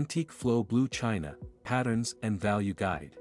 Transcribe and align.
Antique 0.00 0.32
Flow 0.32 0.64
Blue 0.64 0.88
China, 0.88 1.36
Patterns 1.62 2.14
and 2.22 2.40
Value 2.40 2.72
Guide. 2.72 3.16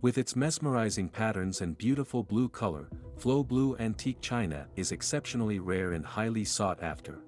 With 0.00 0.16
its 0.16 0.36
mesmerizing 0.36 1.08
patterns 1.08 1.60
and 1.60 1.76
beautiful 1.76 2.22
blue 2.22 2.48
color, 2.48 2.88
Flow 3.16 3.42
Blue 3.42 3.76
Antique 3.78 4.20
China 4.20 4.68
is 4.76 4.92
exceptionally 4.92 5.58
rare 5.58 5.94
and 5.94 6.06
highly 6.06 6.44
sought 6.44 6.80
after. 6.84 7.24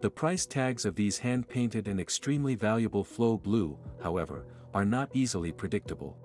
The 0.00 0.08
price 0.08 0.46
tags 0.46 0.86
of 0.86 0.94
these 0.94 1.18
hand-painted 1.18 1.86
and 1.86 2.00
extremely 2.00 2.54
valuable 2.54 3.04
Flow 3.04 3.36
Blue, 3.36 3.78
however, 4.02 4.46
are 4.72 4.86
not 4.86 5.10
easily 5.12 5.52
predictable. 5.52 6.16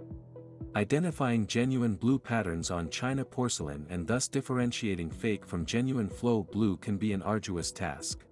Identifying 0.78 1.48
genuine 1.48 1.96
blue 1.96 2.18
patterns 2.18 2.72
on 2.72 2.90
China 2.90 3.26
porcelain 3.26 3.86
and 3.90 4.08
thus 4.08 4.30
differentiating 4.30 5.12
fake 5.12 5.46
from 5.46 5.66
genuine 5.66 6.08
Flow 6.08 6.44
Blue 6.44 6.78
can 6.78 6.96
be 6.96 7.12
an 7.12 7.22
arduous 7.24 7.74
task. 7.74 8.24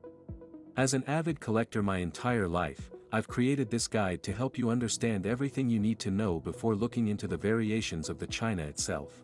As 0.77 0.93
an 0.93 1.03
avid 1.07 1.39
collector 1.39 1.81
my 1.81 1.97
entire 1.97 2.47
life, 2.47 2.91
I've 3.11 3.27
created 3.27 3.67
this 3.67 3.87
guide 3.87 4.21
to 4.21 4.31
help 4.31 4.59
you 4.59 4.69
understand 4.69 5.25
everything 5.25 5.71
you 5.71 5.79
need 5.79 5.97
to 6.01 6.11
know 6.11 6.39
before 6.39 6.75
looking 6.75 7.07
into 7.07 7.27
the 7.27 7.35
variations 7.35 8.09
of 8.09 8.19
the 8.19 8.27
China 8.27 8.61
itself. 8.61 9.23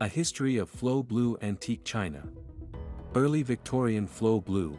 A 0.00 0.08
History 0.08 0.56
of 0.56 0.70
Flow 0.70 1.02
Blue 1.02 1.36
Antique 1.42 1.84
China 1.84 2.26
Early 3.14 3.42
Victorian 3.42 4.06
Flow 4.06 4.40
Blue 4.40 4.78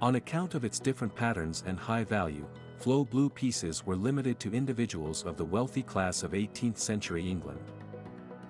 On 0.00 0.14
account 0.14 0.54
of 0.54 0.64
its 0.64 0.80
different 0.80 1.14
patterns 1.14 1.64
and 1.66 1.78
high 1.78 2.04
value, 2.04 2.46
Flow 2.78 3.04
Blue 3.04 3.28
pieces 3.28 3.84
were 3.84 3.96
limited 3.96 4.40
to 4.40 4.54
individuals 4.54 5.26
of 5.26 5.36
the 5.36 5.44
wealthy 5.44 5.82
class 5.82 6.22
of 6.22 6.32
18th 6.32 6.78
century 6.78 7.28
England. 7.28 7.60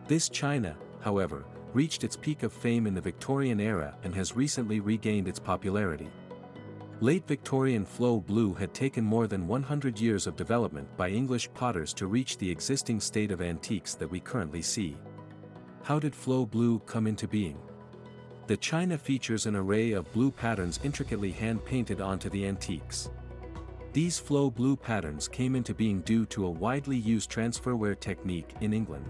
This 0.07 0.29
China, 0.29 0.77
however, 1.01 1.47
reached 1.73 2.05
its 2.05 2.17
peak 2.17 2.45
of 2.45 2.53
fame 2.53 2.87
in 2.87 2.95
the 2.95 3.01
Victorian 3.01 3.59
era 3.59 3.97
and 4.05 4.15
has 4.15 4.37
recently 4.37 4.79
regained 4.79 5.27
its 5.27 5.41
popularity. 5.41 6.09
Late 7.01 7.27
Victorian 7.27 7.85
Flow 7.85 8.21
Blue 8.21 8.55
had 8.55 8.73
taken 8.73 9.05
more 9.05 9.27
than 9.27 9.49
100 9.49 9.99
years 9.99 10.27
of 10.27 10.37
development 10.37 10.89
by 10.97 11.09
English 11.11 11.53
potters 11.53 11.93
to 11.95 12.07
reach 12.07 12.39
the 12.39 12.51
existing 12.51 13.01
state 13.01 13.33
of 13.33 13.43
antiques 13.43 13.95
that 13.95 14.11
we 14.11 14.21
currently 14.21 14.63
see. 14.63 14.97
How 15.83 15.99
did 15.99 16.15
Flow 16.15 16.47
Blue 16.47 16.79
come 16.81 17.07
into 17.07 17.27
being? 17.27 17.59
The 18.47 18.57
china 18.59 18.97
features 18.97 19.47
an 19.47 19.57
array 19.57 19.93
of 19.93 20.11
blue 20.13 20.31
patterns 20.31 20.79
intricately 20.85 21.33
hand-painted 21.33 22.01
onto 22.01 22.29
the 22.29 22.47
antiques. 22.47 23.11
These 23.95 24.19
flow 24.19 24.51
blue 24.51 24.77
patterns 24.77 25.29
came 25.29 25.55
into 25.57 25.73
being 25.73 26.01
due 26.03 26.27
to 26.27 26.47
a 26.47 26.51
widely 26.51 26.97
used 26.97 27.31
transferware 27.31 27.99
technique 27.99 28.55
in 28.61 28.73
England. 28.73 29.07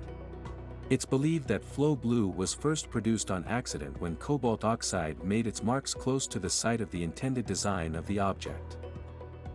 It's 0.91 1.07
believed 1.07 1.49
that 1.49 1.65
flow 1.65 1.97
blue 1.97 2.29
was 2.29 2.53
first 2.53 2.91
produced 2.91 3.31
on 3.31 3.45
accident 3.45 3.99
when 4.03 4.17
cobalt 4.17 4.65
oxide 4.65 5.23
made 5.25 5.47
its 5.47 5.63
marks 5.63 5.95
close 5.95 6.27
to 6.27 6.39
the 6.39 6.51
site 6.51 6.83
of 6.83 6.91
the 6.91 7.03
intended 7.03 7.47
design 7.47 7.95
of 7.95 8.07
the 8.07 8.19
object. 8.19 8.77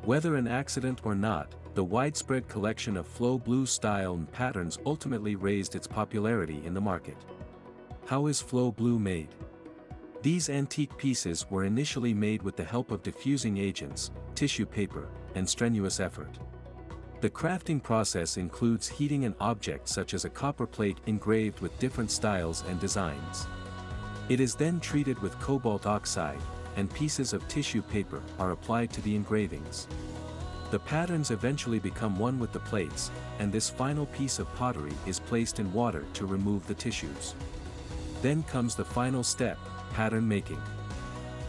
Whether 0.03 0.35
an 0.35 0.47
accident 0.47 1.01
or 1.03 1.13
not, 1.13 1.53
the 1.75 1.83
widespread 1.83 2.47
collection 2.47 2.97
of 2.97 3.07
flow 3.07 3.37
blue 3.37 3.67
style 3.67 4.15
and 4.15 4.31
patterns 4.31 4.79
ultimately 4.87 5.35
raised 5.35 5.75
its 5.75 5.85
popularity 5.85 6.65
in 6.65 6.73
the 6.73 6.81
market. 6.81 7.17
How 8.07 8.25
is 8.25 8.41
flow 8.41 8.71
blue 8.71 8.97
made? 8.97 9.35
These 10.23 10.49
antique 10.49 10.97
pieces 10.97 11.45
were 11.51 11.63
initially 11.63 12.13
made 12.13 12.41
with 12.41 12.55
the 12.55 12.63
help 12.63 12.89
of 12.89 13.03
diffusing 13.03 13.57
agents, 13.57 14.09
tissue 14.33 14.65
paper, 14.65 15.07
and 15.35 15.47
strenuous 15.47 15.99
effort. 15.99 16.39
The 17.21 17.29
crafting 17.29 17.83
process 17.83 18.37
includes 18.37 18.87
heating 18.87 19.25
an 19.25 19.35
object 19.41 19.89
such 19.89 20.13
as 20.13 20.23
a 20.23 20.29
copper 20.29 20.65
plate 20.65 20.99
engraved 21.05 21.59
with 21.59 21.77
different 21.77 22.11
styles 22.11 22.63
and 22.69 22.79
designs. 22.79 23.45
It 24.29 24.39
is 24.39 24.55
then 24.55 24.79
treated 24.79 25.19
with 25.19 25.37
cobalt 25.41 25.85
oxide, 25.85 26.39
and 26.77 26.93
pieces 26.93 27.33
of 27.33 27.45
tissue 27.49 27.81
paper 27.81 28.21
are 28.37 28.51
applied 28.51 28.93
to 28.93 29.01
the 29.01 29.13
engravings. 29.13 29.85
The 30.71 30.79
patterns 30.79 31.31
eventually 31.31 31.79
become 31.79 32.17
one 32.17 32.39
with 32.39 32.53
the 32.53 32.61
plates, 32.61 33.11
and 33.39 33.51
this 33.51 33.69
final 33.69 34.05
piece 34.05 34.39
of 34.39 34.53
pottery 34.55 34.93
is 35.05 35.19
placed 35.19 35.59
in 35.59 35.73
water 35.73 36.05
to 36.13 36.25
remove 36.25 36.65
the 36.67 36.75
tissues. 36.75 37.35
Then 38.21 38.43
comes 38.43 38.75
the 38.75 38.85
final 38.85 39.23
step, 39.23 39.57
pattern 39.93 40.25
making. 40.25 40.61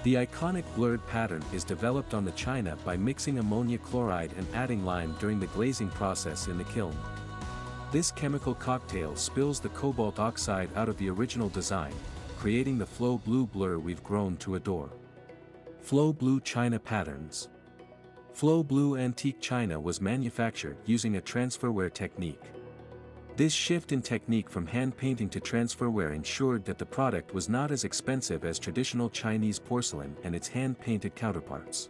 The 0.02 0.14
iconic 0.14 0.64
blurred 0.74 1.06
pattern 1.08 1.44
is 1.52 1.62
developed 1.62 2.14
on 2.14 2.24
the 2.24 2.32
china 2.32 2.74
by 2.86 2.96
mixing 2.96 3.38
ammonia 3.38 3.76
chloride 3.76 4.32
and 4.38 4.46
adding 4.54 4.82
lime 4.82 5.14
during 5.20 5.38
the 5.38 5.46
glazing 5.48 5.90
process 5.90 6.48
in 6.48 6.56
the 6.56 6.64
kiln. 6.64 6.96
This 7.92 8.10
chemical 8.10 8.54
cocktail 8.54 9.14
spills 9.14 9.60
the 9.60 9.68
cobalt 9.70 10.18
oxide 10.18 10.70
out 10.74 10.88
of 10.88 10.96
the 10.96 11.10
original 11.10 11.50
design, 11.50 11.92
creating 12.38 12.78
the 12.78 12.86
flow 12.86 13.18
blue 13.18 13.46
blur 13.46 13.76
we've 13.76 14.02
grown 14.02 14.38
to 14.38 14.54
adore. 14.54 14.90
Flow 15.82 16.14
Blue 16.14 16.40
China 16.40 16.78
Patterns 16.78 17.50
Flow 18.32 18.62
Blue 18.62 18.96
Antique 18.96 19.40
China 19.40 19.78
was 19.78 20.00
manufactured 20.00 20.78
using 20.86 21.16
a 21.16 21.20
transferware 21.20 21.92
technique. 21.92 22.40
This 23.36 23.52
shift 23.52 23.92
in 23.92 24.02
technique 24.02 24.50
from 24.50 24.66
hand 24.66 24.96
painting 24.96 25.28
to 25.30 25.40
transferware 25.40 26.14
ensured 26.14 26.64
that 26.66 26.78
the 26.78 26.86
product 26.86 27.32
was 27.32 27.48
not 27.48 27.70
as 27.70 27.84
expensive 27.84 28.44
as 28.44 28.58
traditional 28.58 29.08
Chinese 29.08 29.58
porcelain 29.58 30.16
and 30.24 30.34
its 30.34 30.48
hand-painted 30.48 31.14
counterparts. 31.14 31.88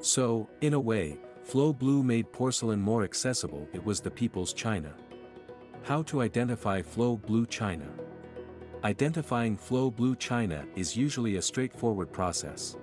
So, 0.00 0.48
in 0.62 0.74
a 0.74 0.80
way, 0.80 1.18
Flow 1.42 1.72
Blue 1.72 2.02
made 2.02 2.32
porcelain 2.32 2.80
more 2.80 3.04
accessible 3.04 3.68
it 3.72 3.84
was 3.84 4.00
the 4.00 4.10
people's 4.10 4.52
china. 4.52 4.94
How 5.82 6.02
to 6.04 6.22
identify 6.22 6.80
Flow 6.80 7.16
Blue 7.16 7.46
China 7.46 7.88
Identifying 8.84 9.56
Flow 9.56 9.92
Blue 9.92 10.16
China 10.16 10.64
is 10.74 10.96
usually 10.96 11.36
a 11.36 11.42
straightforward 11.42 12.12
process. 12.12 12.76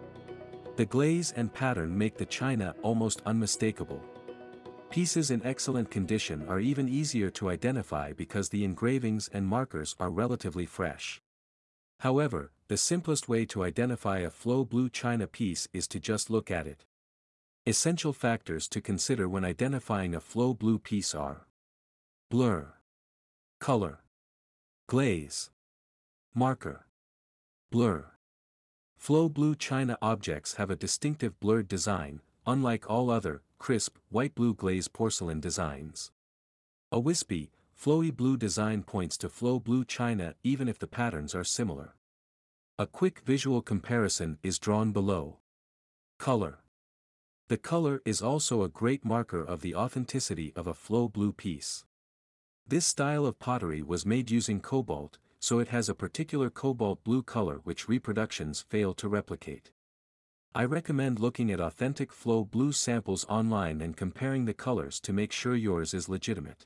The 0.78 0.86
glaze 0.86 1.34
and 1.36 1.54
pattern 1.54 1.98
make 1.98 2.18
the 2.18 2.26
china 2.26 2.74
almost 2.84 3.22
unmistakable. 3.26 4.02
Pieces 4.90 5.30
in 5.30 5.46
excellent 5.46 5.92
condition 5.92 6.48
are 6.50 6.60
even 6.60 6.90
easier 6.90 7.30
to 7.30 7.50
identify 7.50 8.12
because 8.12 8.50
the 8.50 8.64
engravings 8.64 9.30
and 9.32 9.46
markers 9.46 9.96
are 10.00 10.10
relatively 10.10 10.66
fresh. 10.66 11.22
However, 12.00 12.52
the 12.70 12.78
simplest 12.78 13.30
way 13.30 13.46
to 13.46 13.64
identify 13.64 14.20
a 14.20 14.32
flow 14.32 14.66
blue 14.66 14.90
china 14.90 15.28
piece 15.28 15.68
is 15.74 15.88
to 15.90 16.00
just 16.00 16.32
look 16.32 16.50
at 16.50 16.66
it. 16.66 16.86
Essential 17.68 18.14
factors 18.14 18.68
to 18.70 18.82
consider 18.82 19.30
when 19.30 19.46
identifying 19.46 20.16
a 20.16 20.20
flow 20.20 20.56
blue 20.56 20.80
piece 20.80 21.14
are 21.14 21.46
Blur 22.32 22.74
Color 23.60 24.00
Glaze 24.88 25.52
Marker 26.34 26.88
Blur 27.70 28.06
Flow 28.98 29.30
blue 29.30 29.56
china 29.56 30.00
objects 30.02 30.56
have 30.56 30.72
a 30.72 30.76
distinctive 30.76 31.40
blurred 31.40 31.68
design, 31.68 32.22
unlike 32.50 32.90
all 32.90 33.12
other, 33.12 33.44
crisp, 33.60 33.98
white-blue 34.10 34.56
glaze 34.56 34.88
porcelain 34.88 35.40
designs. 35.40 36.12
A 36.92 37.00
wispy, 37.00 37.52
flowy 37.80 38.12
blue 38.12 38.38
design 38.38 38.82
points 38.82 39.20
to 39.20 39.30
flow 39.30 39.60
blue 39.60 39.86
china 39.86 40.34
even 40.44 40.68
if 40.68 40.80
the 40.80 40.88
patterns 40.88 41.36
are 41.36 41.44
similar. 41.44 41.94
A 42.80 42.88
quick 42.88 43.20
visual 43.20 43.62
comparison 43.62 44.40
is 44.42 44.58
drawn 44.58 44.92
below. 44.92 45.38
Color. 46.18 46.58
The 47.50 47.58
color 47.58 48.02
is 48.04 48.20
also 48.20 48.64
a 48.64 48.70
great 48.82 49.06
marker 49.06 49.44
of 49.44 49.62
the 49.62 49.76
authenticity 49.76 50.52
of 50.56 50.66
a 50.66 50.74
flow 50.74 51.08
blue 51.08 51.32
piece. 51.32 51.86
This 52.68 52.88
style 52.88 53.28
of 53.28 53.38
pottery 53.38 53.84
was 53.84 54.08
made 54.08 54.32
using 54.32 54.60
cobalt, 54.60 55.20
so 55.40 55.60
it 55.60 55.68
has 55.68 55.88
a 55.88 55.94
particular 55.94 56.50
cobalt 56.50 57.04
blue 57.04 57.22
color 57.22 57.62
which 57.64 57.88
reproductions 57.88 58.66
fail 58.70 58.96
to 58.96 59.08
replicate. 59.08 59.72
I 60.56 60.66
recommend 60.66 61.20
looking 61.20 61.52
at 61.52 61.60
authentic 61.60 62.12
flow 62.12 62.44
blue 62.44 62.72
samples 62.72 63.24
online 63.30 63.82
and 63.82 63.96
comparing 63.96 64.46
the 64.46 64.54
colors 64.54 65.00
to 65.02 65.14
make 65.14 65.32
sure 65.32 65.56
yours 65.56 65.94
is 65.94 66.10
legitimate. 66.10 66.66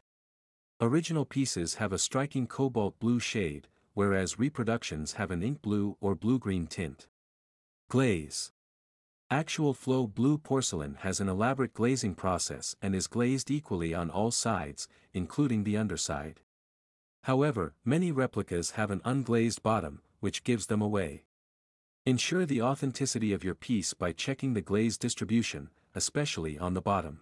Original 0.80 1.26
pieces 1.26 1.76
have 1.76 1.92
a 1.92 1.98
striking 1.98 2.48
cobalt 2.48 2.98
blue 3.00 3.20
shade, 3.20 3.68
whereas 3.94 4.40
reproductions 4.40 5.14
have 5.14 5.32
an 5.32 5.44
ink 5.44 5.62
blue 5.62 5.98
or 6.00 6.16
blue-green 6.16 6.66
tint. 6.68 7.08
Glaze. 7.90 8.54
Actual 9.30 9.74
flow 9.74 10.08
blue 10.08 10.38
porcelain 10.38 10.96
has 11.02 11.20
an 11.20 11.28
elaborate 11.28 11.74
glazing 11.74 12.16
process 12.16 12.78
and 12.82 12.96
is 12.96 13.08
glazed 13.08 13.52
equally 13.52 13.94
on 13.94 14.10
all 14.10 14.32
sides, 14.32 14.88
including 15.14 15.66
the 15.66 15.76
underside. 15.76 16.40
However, 17.24 17.76
many 17.84 18.14
replicas 18.14 18.72
have 18.72 18.92
an 18.92 19.02
unglazed 19.02 19.62
bottom, 19.62 20.02
which 20.22 20.46
gives 20.46 20.68
them 20.68 20.82
away. 20.82 21.26
Ensure 22.06 22.46
the 22.46 22.62
authenticity 22.62 23.32
of 23.32 23.46
your 23.46 23.56
piece 23.56 23.94
by 23.94 24.12
checking 24.12 24.54
the 24.54 24.62
glaze 24.62 24.98
distribution, 24.98 25.70
especially 25.96 26.60
on 26.60 26.74
the 26.74 26.82
bottom. 26.82 27.22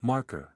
Marker. 0.00 0.54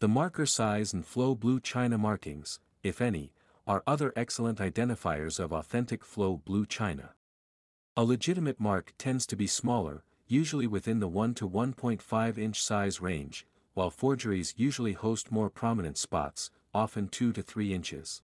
The 0.00 0.08
marker 0.08 0.44
size 0.44 0.92
and 0.92 1.06
flow 1.06 1.34
blue 1.34 1.58
china 1.58 1.96
markings, 1.96 2.60
if 2.82 3.00
any, 3.00 3.32
are 3.66 3.82
other 3.86 4.12
excellent 4.14 4.58
identifiers 4.58 5.40
of 5.40 5.54
authentic 5.54 6.04
flow 6.04 6.36
blue 6.36 6.66
china. 6.66 7.14
A 7.96 8.04
legitimate 8.04 8.60
mark 8.60 8.92
tends 8.98 9.24
to 9.28 9.36
be 9.36 9.46
smaller, 9.46 10.04
usually 10.26 10.66
within 10.66 11.00
the 11.00 11.08
1 11.08 11.32
to 11.36 11.48
1.5 11.48 12.36
inch 12.36 12.62
size 12.62 13.00
range, 13.00 13.46
while 13.72 13.88
forgeries 13.88 14.52
usually 14.58 14.92
host 14.92 15.32
more 15.32 15.48
prominent 15.48 15.96
spots, 15.96 16.50
often 16.74 17.08
2 17.08 17.32
to 17.32 17.42
3 17.42 17.72
inches. 17.72 18.20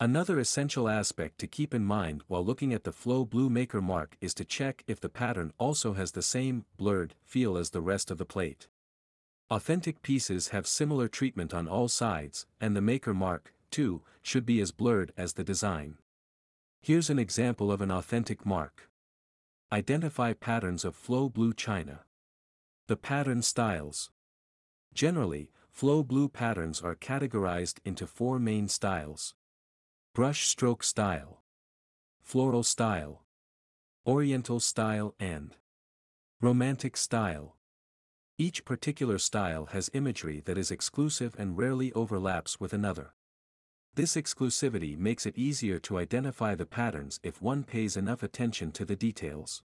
Another 0.00 0.38
essential 0.38 0.88
aspect 0.88 1.38
to 1.38 1.48
keep 1.48 1.74
in 1.74 1.84
mind 1.84 2.22
while 2.28 2.44
looking 2.44 2.72
at 2.72 2.84
the 2.84 2.92
Flow 2.92 3.24
Blue 3.24 3.50
Maker 3.50 3.80
mark 3.80 4.16
is 4.20 4.32
to 4.34 4.44
check 4.44 4.84
if 4.86 5.00
the 5.00 5.08
pattern 5.08 5.52
also 5.58 5.94
has 5.94 6.12
the 6.12 6.22
same, 6.22 6.64
blurred, 6.76 7.16
feel 7.24 7.56
as 7.56 7.70
the 7.70 7.80
rest 7.80 8.08
of 8.08 8.16
the 8.16 8.24
plate. 8.24 8.68
Authentic 9.50 10.00
pieces 10.02 10.48
have 10.48 10.68
similar 10.68 11.08
treatment 11.08 11.52
on 11.52 11.66
all 11.66 11.88
sides, 11.88 12.46
and 12.60 12.76
the 12.76 12.80
Maker 12.80 13.12
mark, 13.12 13.52
too, 13.72 14.02
should 14.22 14.46
be 14.46 14.60
as 14.60 14.70
blurred 14.70 15.12
as 15.16 15.32
the 15.32 15.42
design. 15.42 15.98
Here's 16.80 17.10
an 17.10 17.18
example 17.18 17.72
of 17.72 17.80
an 17.80 17.90
authentic 17.90 18.46
mark. 18.46 18.88
Identify 19.72 20.34
patterns 20.34 20.84
of 20.84 20.94
Flow 20.94 21.28
Blue 21.28 21.52
China. 21.52 22.02
The 22.86 22.96
pattern 22.96 23.42
styles. 23.42 24.12
Generally, 24.94 25.50
Flow 25.72 26.04
Blue 26.04 26.28
patterns 26.28 26.80
are 26.82 26.94
categorized 26.94 27.80
into 27.84 28.06
four 28.06 28.38
main 28.38 28.68
styles. 28.68 29.34
Brush 30.18 30.48
stroke 30.48 30.82
style. 30.82 31.44
Floral 32.24 32.64
style. 32.64 33.22
Oriental 34.04 34.58
style 34.58 35.14
and 35.20 35.54
Romantic 36.40 36.96
style. 36.96 37.54
Each 38.36 38.64
particular 38.64 39.18
style 39.18 39.66
has 39.66 39.92
imagery 39.94 40.40
that 40.40 40.58
is 40.58 40.72
exclusive 40.72 41.36
and 41.38 41.56
rarely 41.56 41.92
overlaps 41.92 42.58
with 42.58 42.72
another. 42.72 43.14
This 43.94 44.16
exclusivity 44.16 44.98
makes 44.98 45.24
it 45.24 45.38
easier 45.38 45.78
to 45.78 45.98
identify 45.98 46.56
the 46.56 46.66
patterns 46.66 47.20
if 47.22 47.40
one 47.40 47.62
pays 47.62 47.96
enough 47.96 48.24
attention 48.24 48.72
to 48.72 48.84
the 48.84 48.96
details. 48.96 49.62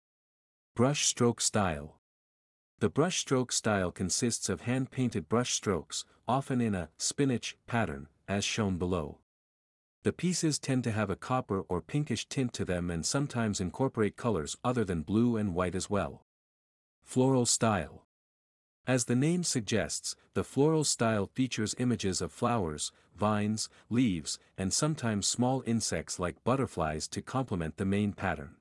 Brush 0.75 1.07
stroke 1.07 1.41
style. 1.41 2.01
The 2.81 2.91
brush 2.91 3.21
stroke 3.21 3.53
style 3.53 3.93
consists 3.93 4.49
of 4.49 4.63
hand-painted 4.63 5.29
brush 5.29 5.55
strokes, 5.55 6.05
often 6.27 6.61
in 6.61 6.75
a 6.75 6.89
spinach 6.97 7.57
pattern, 7.69 8.09
as 8.27 8.45
shown 8.45 8.79
below. 8.79 9.21
The 10.03 10.13
pieces 10.13 10.59
tend 10.59 10.85
to 10.85 10.93
have 10.93 11.11
a 11.11 11.17
copper 11.17 11.61
or 11.69 11.83
pinkish 11.83 12.27
tint 12.27 12.55
to 12.55 12.65
them 12.65 12.91
and 12.91 13.05
sometimes 13.05 13.61
incorporate 13.61 14.17
colors 14.17 14.57
other 14.65 14.83
than 14.83 15.03
blue 15.03 15.37
and 15.37 15.55
white 15.55 15.75
as 15.75 15.91
well. 15.91 16.25
Floral 17.03 17.45
style. 17.45 18.07
As 18.87 19.05
the 19.05 19.15
name 19.15 19.45
suggests, 19.45 20.17
the 20.33 20.43
floral 20.43 20.85
style 20.85 21.27
features 21.27 21.75
images 21.79 22.23
of 22.23 22.33
flowers, 22.33 22.93
vines, 23.15 23.69
leaves, 23.91 24.39
and 24.57 24.73
sometimes 24.73 25.27
small 25.27 25.63
insects 25.67 26.19
like 26.19 26.43
butterflies 26.45 27.07
to 27.09 27.21
complement 27.21 27.77
the 27.77 27.85
main 27.85 28.15
pattern. 28.15 28.57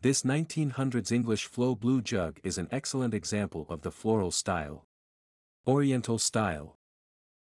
This 0.00 0.22
1900s 0.22 1.12
English 1.12 1.44
flow 1.44 1.74
blue 1.74 2.00
jug 2.00 2.40
is 2.42 2.56
an 2.56 2.68
excellent 2.70 3.12
example 3.12 3.66
of 3.68 3.82
the 3.82 3.90
floral 3.90 4.30
style. 4.30 4.86
Oriental 5.66 6.18
style. 6.18 6.77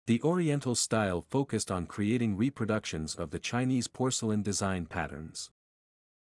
The 0.09 0.23
Oriental 0.23 0.73
style 0.73 1.21
focused 1.21 1.69
on 1.69 1.85
creating 1.85 2.35
reproductions 2.35 3.13
of 3.13 3.29
the 3.29 3.37
Chinese 3.37 3.87
porcelain 3.87 4.41
design 4.41 4.87
patterns. 4.87 5.51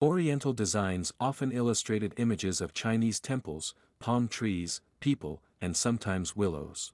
Oriental 0.02 0.52
designs 0.52 1.14
often 1.18 1.54
illustrated 1.54 2.14
images 2.18 2.60
of 2.60 2.74
Chinese 2.74 3.22
temples, 3.22 3.74
palm 3.98 4.28
trees, 4.28 4.82
people, 5.00 5.42
and 5.62 5.78
sometimes 5.78 6.36
willows. 6.36 6.92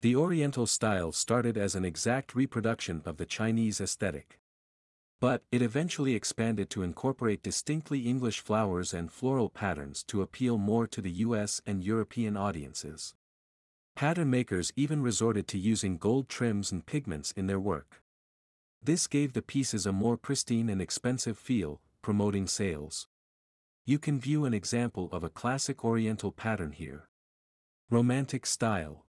The 0.00 0.14
Oriental 0.14 0.68
style 0.68 1.10
started 1.10 1.58
as 1.58 1.74
an 1.74 1.84
exact 1.84 2.36
reproduction 2.36 3.02
of 3.04 3.16
the 3.16 3.26
Chinese 3.26 3.80
aesthetic. 3.80 4.38
But 5.20 5.42
it 5.50 5.60
eventually 5.60 6.14
expanded 6.14 6.70
to 6.70 6.84
incorporate 6.84 7.42
distinctly 7.42 8.02
English 8.02 8.38
flowers 8.38 8.94
and 8.94 9.10
floral 9.10 9.50
patterns 9.50 10.04
to 10.04 10.22
appeal 10.22 10.56
more 10.56 10.86
to 10.86 11.00
the 11.00 11.10
US 11.26 11.60
and 11.66 11.82
European 11.82 12.36
audiences. 12.36 13.16
Pattern 13.96 14.28
makers 14.28 14.74
even 14.76 15.00
resorted 15.00 15.48
to 15.48 15.58
using 15.58 15.96
gold 15.96 16.28
trims 16.28 16.70
and 16.70 16.84
pigments 16.84 17.32
in 17.32 17.46
their 17.46 17.58
work. 17.58 18.02
This 18.82 19.06
gave 19.06 19.32
the 19.32 19.40
pieces 19.40 19.86
a 19.86 19.92
more 19.92 20.18
pristine 20.18 20.68
and 20.68 20.82
expensive 20.82 21.38
feel, 21.38 21.80
promoting 22.02 22.46
sales. 22.46 23.08
You 23.86 23.98
can 23.98 24.20
view 24.20 24.44
an 24.44 24.52
example 24.52 25.08
of 25.12 25.24
a 25.24 25.30
classic 25.30 25.82
Oriental 25.82 26.30
pattern 26.30 26.72
here. 26.72 27.08
Romantic 27.88 28.44
style. 28.44 29.06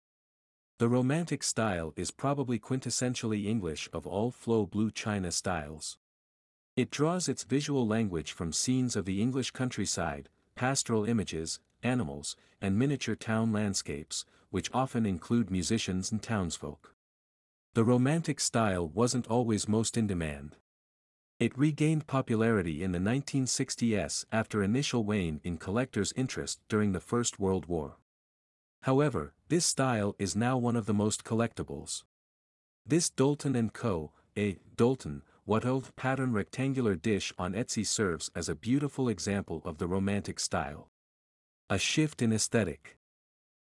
The 0.79 0.87
Romantic 0.87 1.43
style 1.43 1.91
is 1.97 2.09
probably 2.09 2.57
quintessentially 2.57 3.45
English 3.45 3.89
of 3.91 4.07
all 4.07 4.31
flow 4.31 4.65
blue 4.65 4.89
china 4.89 5.33
styles. 5.33 5.97
It 6.77 6.91
draws 6.91 7.27
its 7.27 7.43
visual 7.43 7.85
language 7.85 8.31
from 8.31 8.53
scenes 8.53 8.95
of 8.95 9.03
the 9.03 9.21
English 9.21 9.51
countryside, 9.51 10.29
pastoral 10.55 11.03
images, 11.03 11.59
animals, 11.83 12.37
and 12.61 12.79
miniature 12.79 13.15
town 13.15 13.51
landscapes, 13.51 14.23
which 14.49 14.69
often 14.73 15.05
include 15.05 15.51
musicians 15.51 16.11
and 16.11 16.21
townsfolk. 16.21 16.93
The 17.73 17.83
Romantic 17.83 18.39
style 18.39 18.87
wasn't 18.87 19.27
always 19.27 19.67
most 19.67 19.97
in 19.97 20.07
demand. 20.07 20.55
It 21.39 21.57
regained 21.57 22.07
popularity 22.07 22.81
in 22.81 22.91
the 22.91 22.99
1960s 22.99 24.25
after 24.31 24.63
initial 24.63 25.03
wane 25.03 25.39
in 25.43 25.57
collectors' 25.57 26.13
interest 26.15 26.59
during 26.67 26.93
the 26.93 26.99
First 26.99 27.39
World 27.39 27.67
War. 27.67 27.97
However, 28.81 29.33
this 29.47 29.65
style 29.65 30.15
is 30.17 30.35
now 30.35 30.57
one 30.57 30.75
of 30.75 30.87
the 30.87 30.93
most 30.93 31.23
collectibles. 31.23 32.03
This 32.85 33.09
Doulton 33.09 33.71
& 33.71 33.73
Co., 33.73 34.11
a 34.35 34.57
Doulton, 34.75 35.21
Watteau 35.45 35.83
pattern 35.95 36.33
rectangular 36.33 36.95
dish 36.95 37.31
on 37.37 37.53
Etsy 37.53 37.85
serves 37.85 38.31
as 38.35 38.49
a 38.49 38.55
beautiful 38.55 39.07
example 39.07 39.61
of 39.63 39.77
the 39.77 39.87
romantic 39.87 40.39
style. 40.39 40.89
A 41.69 41.77
shift 41.77 42.21
in 42.21 42.33
aesthetic. 42.33 42.97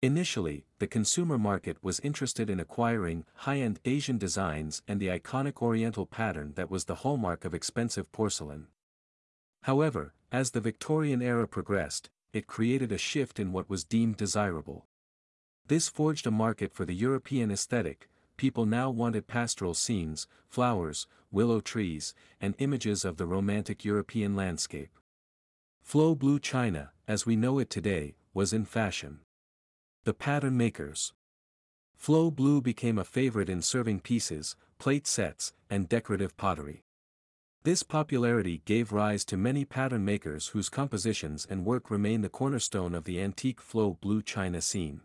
Initially, 0.03 0.65
the 0.79 0.87
consumer 0.87 1.37
market 1.37 1.77
was 1.81 2.01
interested 2.01 2.49
in 2.49 2.59
acquiring 2.59 3.23
high-end 3.35 3.79
Asian 3.85 4.17
designs 4.17 4.81
and 4.85 4.99
the 4.99 5.07
iconic 5.07 5.61
Oriental 5.61 6.05
pattern 6.05 6.51
that 6.55 6.69
was 6.69 6.83
the 6.83 6.95
hallmark 6.95 7.45
of 7.45 7.53
expensive 7.53 8.11
porcelain. 8.11 8.67
However, 9.61 10.13
as 10.29 10.51
the 10.51 10.59
Victorian 10.59 11.21
era 11.21 11.47
progressed, 11.47 12.09
it 12.33 12.47
created 12.47 12.91
a 12.91 12.97
shift 12.97 13.39
in 13.39 13.53
what 13.53 13.69
was 13.69 13.85
deemed 13.85 14.17
desirable. 14.17 14.87
This 15.67 15.87
forged 15.87 16.27
a 16.27 16.31
market 16.31 16.73
for 16.73 16.83
the 16.83 16.93
European 16.93 17.49
aesthetic, 17.49 18.09
people 18.35 18.65
now 18.65 18.89
wanted 18.89 19.25
pastoral 19.25 19.73
scenes, 19.73 20.27
flowers, 20.49 21.07
willow 21.31 21.61
trees, 21.61 22.13
and 22.41 22.55
images 22.57 23.05
of 23.05 23.15
the 23.15 23.25
romantic 23.25 23.85
European 23.85 24.35
landscape. 24.35 24.99
Flow 25.81 26.13
blue 26.13 26.41
china, 26.41 26.91
as 27.07 27.25
we 27.25 27.37
know 27.37 27.57
it 27.57 27.69
today, 27.69 28.15
was 28.33 28.51
in 28.51 28.65
fashion. 28.65 29.21
The 30.05 30.13
pattern 30.13 30.57
makers. 30.57 31.13
Flow 31.95 32.29
blue 32.29 32.59
became 32.59 32.97
a 32.97 33.05
favorite 33.05 33.47
in 33.47 33.61
serving 33.61 34.01
pieces, 34.01 34.57
plate 34.77 35.07
sets, 35.07 35.53
and 35.69 35.87
decorative 35.87 36.35
pottery. 36.35 36.81
This 37.63 37.83
popularity 37.83 38.61
gave 38.65 38.91
rise 38.91 39.23
to 39.23 39.37
many 39.37 39.63
pattern 39.63 40.03
makers 40.03 40.49
whose 40.49 40.67
compositions 40.67 41.47
and 41.49 41.63
work 41.63 41.89
remain 41.89 42.19
the 42.19 42.27
cornerstone 42.27 42.93
of 42.93 43.05
the 43.05 43.21
antique 43.21 43.61
flow 43.61 43.97
blue 44.01 44.21
china 44.21 44.59
scene. 44.59 44.99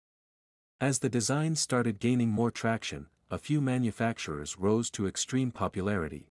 As 0.80 0.98
the 0.98 1.08
design 1.08 1.54
started 1.54 2.00
gaining 2.00 2.30
more 2.30 2.50
traction, 2.50 3.06
a 3.30 3.38
few 3.38 3.60
manufacturers 3.60 4.58
rose 4.58 4.90
to 4.90 5.06
extreme 5.06 5.52
popularity. 5.52 6.26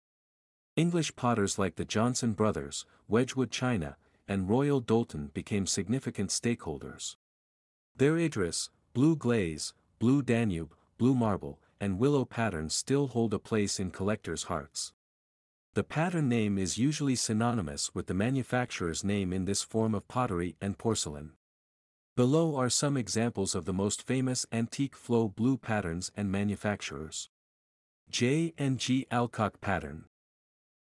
English 0.75 1.15
potters 1.15 1.57
like 1.57 1.77
the 1.77 1.85
Johnson 1.85 2.33
Brothers, 2.33 2.85
Wedgwood 3.07 3.53
China, 3.53 3.97
and 4.27 4.51
Royal 4.51 4.83
Doulton 4.83 5.33
became 5.33 5.69
significant 5.69 6.31
stakeholders. 6.31 7.15
Their 7.99 8.19
Idris, 8.19 8.69
Blue 8.93 9.17
Glaze, 9.17 9.73
Blue 9.99 10.21
Danube, 10.21 10.75
Blue 10.99 11.15
Marble, 11.15 11.59
and 11.81 11.99
Willow 11.99 12.27
patterns 12.27 12.75
still 12.75 13.07
hold 13.07 13.33
a 13.33 13.39
place 13.39 13.81
in 13.81 13.91
collectors' 13.91 14.45
hearts. 14.45 14.93
The 15.73 15.83
pattern 15.83 16.29
name 16.29 16.59
is 16.59 16.77
usually 16.77 17.17
synonymous 17.17 17.95
with 17.95 18.07
the 18.07 18.13
manufacturer's 18.13 19.03
name 19.03 19.33
in 19.33 19.47
this 19.47 19.63
form 19.63 19.95
of 19.95 20.09
pottery 20.09 20.57
and 20.61 20.77
porcelain. 20.77 21.33
Below 22.17 22.57
are 22.57 22.69
some 22.69 22.99
examples 22.99 23.55
of 23.55 23.65
the 23.65 23.73
most 23.73 24.03
famous 24.03 24.45
antique 24.53 24.95
flow 24.95 25.29
blue 25.29 25.57
patterns 25.57 26.13
and 26.15 26.31
manufacturers. 26.31 27.31
J 28.11 28.53
and 28.59 28.79
G 28.79 29.07
Alcock 29.11 29.63
pattern. 29.63 30.05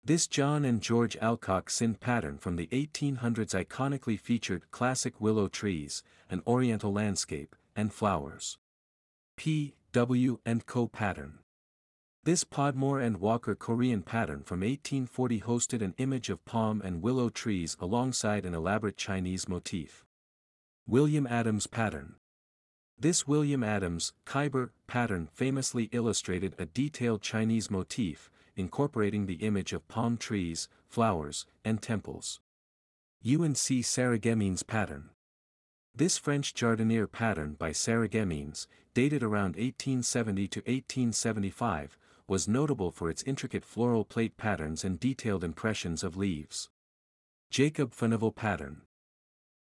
This 0.05 0.27
John 0.27 0.65
and 0.65 0.81
George 0.81 1.17
Alcock 1.19 1.71
Scinde 1.71 2.01
pattern 2.01 2.37
from 2.37 2.57
the 2.57 2.67
1800s 2.73 3.55
iconically 3.55 4.19
featured 4.19 4.69
classic 4.73 5.21
willow 5.21 5.47
trees, 5.47 6.03
an 6.29 6.43
oriental 6.45 6.93
landscape, 6.93 7.55
and 7.77 7.93
flowers. 7.93 8.59
P. 9.37 9.75
W. 9.93 10.41
and 10.45 10.67
Co. 10.67 10.89
pattern. 10.89 11.39
This 12.25 12.43
Podmore 12.43 12.99
and 12.99 13.19
Walker 13.19 13.55
Corean 13.55 14.05
pattern 14.05 14.43
from 14.43 14.63
1840 14.63 15.43
hosted 15.43 15.83
an 15.83 15.95
image 15.99 16.31
of 16.31 16.45
palm 16.45 16.83
and 16.85 17.01
willow 17.01 17.29
trees 17.29 17.77
alongside 17.81 18.45
an 18.45 18.55
elaborate 18.55 18.97
Chinese 18.97 19.49
motif. 19.49 20.05
William 20.85 21.29
Adams 21.29 21.69
pattern. 21.69 22.17
This 22.99 23.29
William 23.29 23.63
Adams, 23.63 24.15
Khyber, 24.27 24.71
pattern 24.89 25.29
famously 25.33 25.85
illustrated 25.93 26.57
a 26.59 26.67
detailed 26.67 27.23
Chinese 27.23 27.71
motif, 27.71 28.33
incorporating 28.57 29.27
the 29.27 29.43
image 29.47 29.73
of 29.73 29.89
palm 29.89 30.17
trees, 30.17 30.69
flowers, 30.89 31.47
and 31.65 31.81
temples. 31.81 32.41
UNC 33.25 33.85
Sarreguemines 33.85 34.67
pattern. 34.67 35.11
This 35.95 36.19
French 36.19 36.55
jardinier 36.55 37.07
pattern 37.07 37.55
by 37.55 37.71
Sarreguemines, 37.71 38.67
dated 38.95 39.23
around 39.23 39.57
1870 39.57 40.49
to 40.49 40.61
1875, 40.61 41.99
was 42.27 42.49
notable 42.49 42.91
for 42.91 43.11
its 43.11 43.23
intricate 43.25 43.65
floral 43.65 44.05
plate 44.05 44.37
patterns 44.37 44.85
and 44.85 44.99
detailed 44.99 45.45
impressions 45.45 46.03
of 46.03 46.17
leaves. 46.17 46.71
Jacob 47.51 47.93
Furnival 47.93 48.33
Pattern 48.33 48.83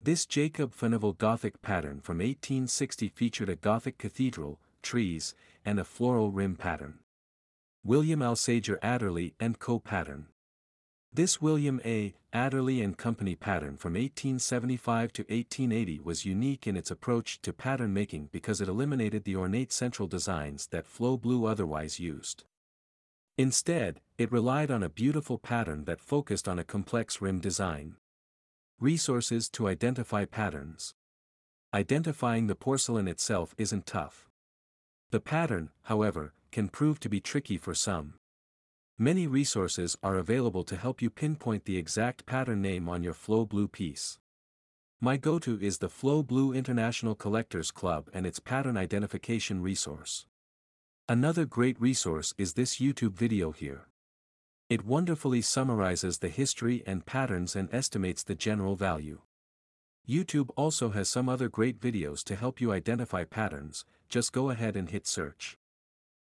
This 0.01 0.25
Jacob 0.25 0.73
Furnival 0.73 1.13
Gothic 1.13 1.61
pattern 1.61 2.01
from 2.01 2.17
1860 2.17 3.07
featured 3.07 3.47
a 3.47 3.55
Gothic 3.55 3.97
cathedral, 3.97 4.59
trees, 4.81 5.33
and 5.63 5.79
a 5.79 5.85
floral 5.85 6.31
rim 6.31 6.55
pattern. 6.55 6.99
William 7.87 8.19
Alsager 8.19 8.77
Adderley 8.81 9.33
and 9.39 9.59
Co. 9.59 9.79
pattern. 9.79 10.25
This 11.13 11.41
William 11.41 11.79
A. 11.85 12.15
Adderley 12.33 12.81
and 12.81 12.97
Company 12.97 13.33
pattern 13.33 13.77
from 13.77 13.93
1875 13.93 15.13
to 15.13 15.21
1880 15.21 16.01
was 16.01 16.25
unique 16.25 16.67
in 16.67 16.75
its 16.75 16.91
approach 16.91 17.41
to 17.43 17.53
pattern 17.53 17.93
making 17.93 18.27
because 18.33 18.59
it 18.59 18.67
eliminated 18.67 19.23
the 19.23 19.37
ornate 19.37 19.71
central 19.71 20.05
designs 20.05 20.67
that 20.67 20.85
Flow 20.85 21.15
Blue 21.15 21.45
otherwise 21.45 21.97
used. 21.97 22.43
Instead, 23.37 24.01
it 24.17 24.33
relied 24.33 24.69
on 24.69 24.83
a 24.83 24.89
beautiful 24.89 25.37
pattern 25.37 25.85
that 25.85 26.01
focused 26.01 26.49
on 26.49 26.59
a 26.59 26.65
complex 26.65 27.21
rim 27.21 27.39
design. 27.39 27.95
Resources 28.81 29.47
to 29.51 29.69
identify 29.69 30.25
patterns. 30.25 30.93
Identifying 31.73 32.47
the 32.47 32.55
porcelain 32.55 33.07
itself 33.07 33.55
isn't 33.57 33.85
tough. 33.85 34.27
The 35.11 35.21
pattern, 35.21 35.69
however, 35.83 36.33
can 36.51 36.69
prove 36.69 36.99
to 37.01 37.09
be 37.09 37.19
tricky 37.19 37.57
for 37.57 37.73
some. 37.73 38.15
Many 38.97 39.27
resources 39.27 39.95
are 40.01 40.17
available 40.17 40.63
to 40.63 40.75
help 40.75 41.01
you 41.01 41.09
pinpoint 41.09 41.65
the 41.65 41.77
exact 41.77 42.25
pattern 42.25 42.61
name 42.61 42.89
on 42.89 43.03
your 43.03 43.13
Flow 43.13 43.45
Blue 43.45 43.67
piece. 43.67 44.17
My 44.99 45.17
go-to 45.17 45.59
is 45.61 45.77
the 45.77 45.89
Flow 45.89 46.23
Blue 46.23 46.51
International 46.53 47.13
Collectors 47.13 47.69
Club 47.69 48.09
and 48.11 48.25
its 48.25 48.39
pattern 48.39 48.75
identification 48.75 49.61
resource. 49.61 50.25
Another 51.07 51.45
great 51.45 51.79
resource 51.79 52.33
is 52.39 52.53
this 52.53 52.77
YouTube 52.77 53.13
video 53.13 53.51
here. 53.51 53.87
It 54.69 54.83
wonderfully 54.83 55.41
summarizes 55.41 56.17
the 56.17 56.29
history 56.29 56.83
and 56.87 57.05
patterns 57.05 57.55
and 57.55 57.71
estimates 57.71 58.23
the 58.23 58.35
general 58.35 58.75
value. 58.75 59.21
YouTube 60.09 60.49
also 60.55 60.89
has 60.89 61.07
some 61.07 61.29
other 61.29 61.49
great 61.49 61.79
videos 61.79 62.23
to 62.23 62.35
help 62.35 62.59
you 62.59 62.71
identify 62.71 63.23
patterns, 63.23 63.85
just 64.09 64.33
go 64.33 64.49
ahead 64.49 64.75
and 64.75 64.89
hit 64.89 65.05
search. 65.05 65.57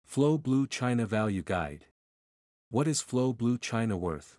Flow 0.06 0.38
Blue 0.38 0.66
China 0.66 1.06
Value 1.06 1.42
Guide 1.42 1.86
what 2.76 2.90
is 2.90 3.00
Flow 3.00 3.32
Blue 3.32 3.58
China 3.58 3.96
worth? 3.96 4.38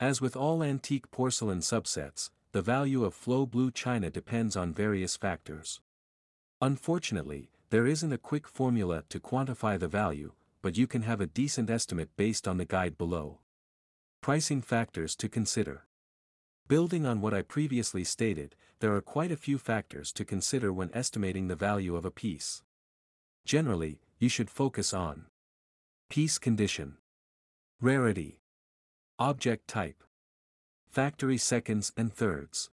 As 0.00 0.20
with 0.20 0.34
all 0.34 0.60
antique 0.60 1.10
porcelain 1.12 1.60
subsets, 1.60 2.30
the 2.50 2.62
value 2.62 3.04
of 3.04 3.14
Flow 3.14 3.46
Blue 3.46 3.70
China 3.70 4.10
depends 4.10 4.56
on 4.56 4.74
various 4.74 5.16
factors. 5.16 5.80
Unfortunately, 6.60 7.50
there 7.70 7.86
isn't 7.86 8.12
a 8.12 8.18
quick 8.18 8.48
formula 8.48 9.04
to 9.08 9.20
quantify 9.20 9.78
the 9.78 9.86
value, 9.86 10.32
but 10.62 10.76
you 10.76 10.88
can 10.88 11.02
have 11.02 11.20
a 11.20 11.28
decent 11.28 11.70
estimate 11.70 12.08
based 12.16 12.48
on 12.48 12.56
the 12.56 12.64
guide 12.64 12.98
below. 12.98 13.38
Pricing 14.20 14.60
factors 14.60 15.14
to 15.14 15.28
consider. 15.28 15.84
Building 16.66 17.06
on 17.06 17.20
what 17.20 17.34
I 17.34 17.42
previously 17.42 18.02
stated, 18.02 18.56
there 18.80 18.96
are 18.96 19.00
quite 19.00 19.30
a 19.30 19.36
few 19.36 19.58
factors 19.58 20.12
to 20.14 20.24
consider 20.24 20.72
when 20.72 20.90
estimating 20.92 21.46
the 21.46 21.54
value 21.54 21.94
of 21.94 22.04
a 22.04 22.10
piece. 22.10 22.64
Generally, 23.44 24.00
you 24.18 24.28
should 24.28 24.50
focus 24.50 24.94
on 24.94 25.26
piece 26.08 26.38
condition. 26.38 26.96
Rarity. 27.80 28.40
Object 29.18 29.68
type. 29.68 30.02
Factory 30.88 31.36
seconds 31.36 31.92
and 31.96 32.12
thirds. 32.12 32.70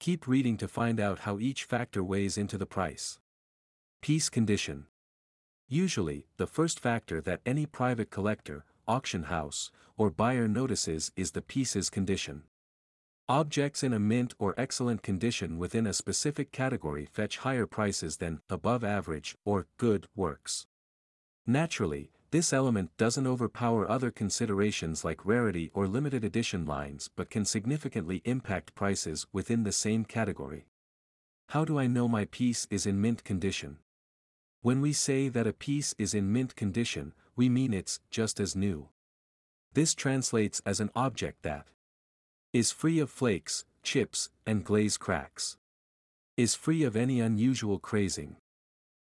Keep 0.00 0.26
reading 0.26 0.56
to 0.56 0.68
find 0.68 0.98
out 0.98 1.20
how 1.20 1.38
each 1.38 1.64
factor 1.64 2.02
weighs 2.02 2.36
into 2.38 2.58
the 2.58 2.66
price. 2.66 3.20
Piece 4.02 4.28
condition. 4.28 4.86
Usually, 5.68 6.26
the 6.36 6.46
first 6.46 6.80
factor 6.80 7.20
that 7.20 7.40
any 7.46 7.66
private 7.66 8.10
collector, 8.10 8.64
auction 8.86 9.24
house, 9.24 9.70
or 9.96 10.10
buyer 10.10 10.48
notices 10.48 11.12
is 11.16 11.30
the 11.32 11.42
piece's 11.42 11.90
condition. 11.90 12.42
Objects 13.30 13.82
in 13.82 13.94
a 13.94 13.98
mint 13.98 14.34
or 14.38 14.54
excellent 14.58 15.02
condition 15.02 15.56
within 15.56 15.86
a 15.86 15.94
specific 15.94 16.52
category 16.52 17.06
fetch 17.06 17.38
higher 17.38 17.64
prices 17.66 18.18
than 18.18 18.42
above 18.50 18.84
average 18.84 19.34
or 19.46 19.66
good 19.78 20.06
works. 20.14 20.66
Naturally, 21.46 22.10
this 22.32 22.52
element 22.52 22.90
doesn't 22.98 23.26
overpower 23.26 23.90
other 23.90 24.10
considerations 24.10 25.06
like 25.06 25.24
rarity 25.24 25.70
or 25.72 25.86
limited 25.86 26.22
edition 26.22 26.66
lines 26.66 27.08
but 27.16 27.30
can 27.30 27.46
significantly 27.46 28.20
impact 28.26 28.74
prices 28.74 29.26
within 29.32 29.62
the 29.62 29.72
same 29.72 30.04
category. 30.04 30.66
How 31.48 31.64
do 31.64 31.78
I 31.78 31.86
know 31.86 32.06
my 32.06 32.26
piece 32.26 32.66
is 32.70 32.84
in 32.84 33.00
mint 33.00 33.24
condition? 33.24 33.78
When 34.60 34.82
we 34.82 34.92
say 34.92 35.30
that 35.30 35.46
a 35.46 35.54
piece 35.54 35.94
is 35.96 36.12
in 36.12 36.30
mint 36.30 36.56
condition, 36.56 37.14
we 37.36 37.48
mean 37.48 37.72
it's 37.72 38.00
just 38.10 38.38
as 38.38 38.54
new. 38.54 38.90
This 39.72 39.94
translates 39.94 40.60
as 40.66 40.78
an 40.78 40.90
object 40.94 41.42
that 41.42 41.68
is 42.54 42.70
free 42.70 43.00
of 43.00 43.10
flakes, 43.10 43.64
chips, 43.82 44.30
and 44.46 44.62
glaze 44.62 44.96
cracks. 44.96 45.56
Is 46.36 46.54
free 46.54 46.84
of 46.84 46.94
any 46.94 47.18
unusual 47.18 47.80
crazing. 47.80 48.36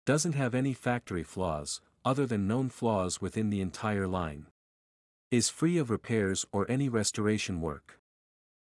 Doesn't 0.06 0.34
have 0.36 0.54
any 0.54 0.74
factory 0.74 1.24
flaws, 1.24 1.82
other 2.06 2.28
than 2.28 2.48
known 2.48 2.70
flaws 2.70 3.20
within 3.20 3.50
the 3.50 3.60
entire 3.60 4.06
line. 4.06 4.46
Is 5.32 5.50
free 5.50 5.80
of 5.80 5.90
repairs 5.90 6.46
or 6.52 6.70
any 6.70 6.88
restoration 6.88 7.62
work. 7.62 8.00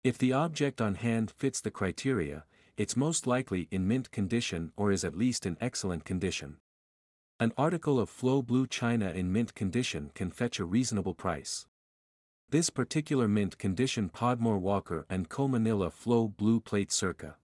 If 0.03 0.17
the 0.17 0.33
object 0.33 0.81
on 0.81 0.95
hand 0.95 1.29
fits 1.29 1.61
the 1.61 1.69
criteria, 1.69 2.45
it's 2.75 2.97
most 2.97 3.27
likely 3.27 3.67
in 3.69 3.87
mint 3.87 4.09
condition 4.09 4.71
or 4.75 4.91
is 4.91 5.03
at 5.03 5.15
least 5.15 5.45
in 5.45 5.57
excellent 5.61 6.05
condition. 6.05 6.57
An 7.39 7.53
article 7.55 7.99
of 7.99 8.09
Flow 8.09 8.41
Blue 8.41 8.65
China 8.65 9.11
in 9.11 9.31
mint 9.31 9.53
condition 9.53 10.09
can 10.15 10.31
fetch 10.31 10.59
a 10.59 10.65
reasonable 10.65 11.13
price. 11.13 11.67
This 12.55 12.69
particular 12.69 13.27
mint 13.27 13.57
condition 13.57 14.07
Podmore 14.07 14.61
Walker 14.61 15.05
and 15.09 15.27
Co 15.27 15.45
Manila 15.45 15.91
Flow 15.91 16.29
Blue 16.29 16.61
Plate 16.61 16.89
circa 16.89 17.35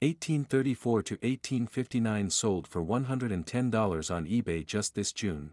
1834 0.00 1.02
to 1.02 1.14
1859 1.16 2.30
sold 2.30 2.66
for 2.66 2.82
$110 2.82 3.30
on 4.10 4.26
eBay 4.26 4.64
just 4.64 4.94
this 4.94 5.12
June. 5.12 5.50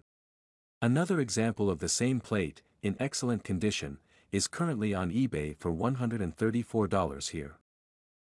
Another 0.82 1.20
example 1.20 1.70
of 1.70 1.80
the 1.80 1.90
same 1.90 2.22
plate, 2.22 2.62
in 2.82 2.96
excellent 2.98 3.44
condition, 3.44 3.98
is 4.32 4.48
currently 4.48 4.94
on 4.94 5.12
eBay 5.12 5.58
for 5.58 5.74
$134 5.74 7.30
here. 7.32 7.58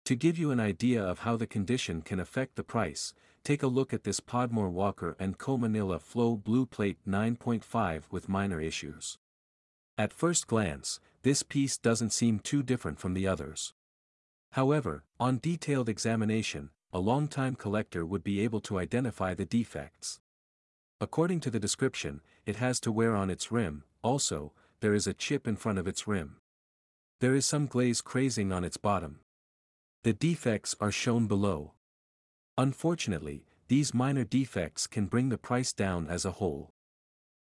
To 0.05 0.15
give 0.15 0.37
you 0.37 0.51
an 0.51 0.61
idea 0.61 1.03
of 1.03 1.21
how 1.21 1.39
the 1.39 1.47
condition 1.47 2.03
can 2.03 2.21
affect 2.21 2.57
the 2.57 2.63
price, 2.63 3.15
take 3.43 3.63
a 3.63 3.69
look 3.69 3.95
at 3.95 4.05
this 4.05 4.21
Podmore 4.21 4.69
Walker 4.69 5.17
& 5.29 5.39
Co 5.39 5.57
Manila 5.57 5.99
Flow 5.99 6.37
Blue 6.37 6.67
Plate 6.67 6.99
9.5 7.09 8.03
with 8.11 8.29
minor 8.29 8.61
issues. 8.61 9.17
At 9.99 10.13
first 10.13 10.47
glance, 10.47 11.01
this 11.23 11.43
piece 11.43 11.79
doesn't 11.79 12.13
seem 12.13 12.39
too 12.39 12.63
different 12.63 12.99
from 12.99 13.15
the 13.15 13.27
others. 13.27 13.73
However, 14.53 15.05
on 15.19 15.39
detailed 15.39 15.89
examination, 15.89 16.71
a 16.93 16.99
long-time 16.99 17.57
collector 17.57 18.05
would 18.05 18.23
be 18.23 18.41
able 18.41 18.61
to 18.61 18.79
identify 18.79 19.33
the 19.33 19.47
defects. 19.47 20.21
According 21.01 21.41
to 21.41 21.51
the 21.51 21.61
description, 21.61 22.21
it 22.45 22.57
has 22.57 22.79
to 22.81 22.93
wear 22.93 23.17
on 23.17 23.31
its 23.31 23.51
rim, 23.51 23.85
also, 24.03 24.53
there 24.81 24.95
is 24.95 25.07
a 25.07 25.15
chip 25.15 25.49
in 25.49 25.57
front 25.57 25.79
of 25.79 25.89
its 25.89 26.07
rim. 26.07 26.37
There 27.21 27.35
is 27.35 27.47
some 27.47 27.67
glaze 27.67 28.03
crazing 28.03 28.53
on 28.53 28.65
its 28.65 28.77
bottom. 28.77 29.21
The 30.05 30.13
defects 30.13 30.77
are 30.79 30.93
shown 30.93 31.27
below. 31.27 31.73
Unfortunately, 32.59 33.47
these 33.69 33.95
minor 33.95 34.25
defects 34.25 34.87
can 34.87 35.07
bring 35.07 35.31
the 35.31 35.39
price 35.39 35.73
down 35.73 36.07
as 36.07 36.25
a 36.25 36.33
whole. 36.33 36.71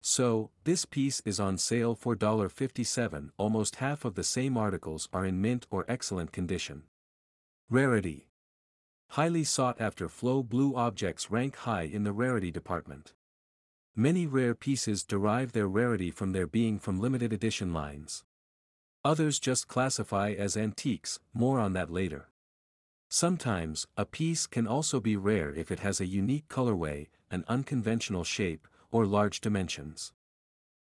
So, 0.01 0.51
this 0.63 0.85
piece 0.85 1.19
is 1.21 1.39
on 1.39 1.57
sale 1.57 1.95
for 1.95 2.15
$57 2.15 3.29
almost 3.37 3.75
half 3.77 4.05
of 4.05 4.15
the 4.15 4.23
same 4.23 4.57
articles 4.57 5.09
are 5.11 5.25
in 5.25 5.41
mint 5.41 5.67
or 5.69 5.85
excellent 5.87 6.31
condition. 6.31 6.83
Rarity. 7.69 8.27
Highly 9.09 9.43
sought 9.43 9.81
after 9.81 10.07
flow 10.07 10.43
blue 10.43 10.75
objects 10.75 11.31
rank 11.31 11.55
high 11.57 11.83
in 11.83 12.03
the 12.03 12.13
rarity 12.13 12.51
department. 12.51 13.13
Many 13.95 14.27
rare 14.27 14.53
pieces 14.53 15.03
derive 15.03 15.53
their 15.53 15.67
rarity 15.67 16.11
from 16.11 16.31
their 16.31 16.45
being 16.45 16.77
from 16.77 16.99
limited 16.99 17.33
edition 17.33 17.73
lines. 17.73 18.23
Others 19.03 19.39
just 19.39 19.67
classify 19.67 20.31
as 20.31 20.55
antiques, 20.55 21.19
more 21.33 21.59
on 21.59 21.73
that 21.73 21.89
later. 21.89 22.29
Sometimes, 23.09 23.87
a 23.95 24.05
piece 24.05 24.47
can 24.47 24.67
also 24.67 24.99
be 24.99 25.15
rare 25.15 25.53
if 25.53 25.71
it 25.71 25.79
has 25.79 26.01
a 26.01 26.05
unique 26.05 26.47
colorway, 26.47 27.07
an 27.31 27.45
unconventional 27.47 28.23
shape, 28.23 28.67
or 28.91 29.05
large 29.05 29.41
dimensions. 29.41 30.13